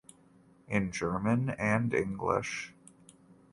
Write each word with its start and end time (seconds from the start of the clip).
In 0.67 0.91
German 0.91 1.51
and 1.51 1.93
English 1.93 2.73